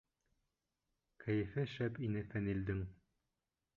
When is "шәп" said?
1.73-2.03